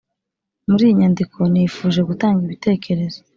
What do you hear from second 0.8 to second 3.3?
iyi nyandiko nifuje gutanga ibitekerezo